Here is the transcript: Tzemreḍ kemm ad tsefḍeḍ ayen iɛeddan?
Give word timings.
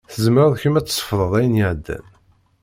Tzemreḍ 0.09 0.53
kemm 0.61 0.75
ad 0.79 0.85
tsefḍeḍ 0.87 1.31
ayen 1.39 1.61
iɛeddan? 1.63 2.05